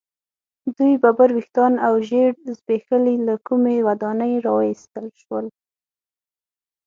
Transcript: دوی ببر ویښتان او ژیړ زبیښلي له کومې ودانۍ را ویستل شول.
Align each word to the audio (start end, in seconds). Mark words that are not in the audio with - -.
دوی 0.75 0.93
ببر 1.03 1.29
ویښتان 1.33 1.73
او 1.87 1.93
ژیړ 2.07 2.29
زبیښلي 2.57 3.15
له 3.27 3.35
کومې 3.47 3.77
ودانۍ 3.87 4.33
را 4.45 4.51
ویستل 4.55 5.07
شول. 5.21 5.45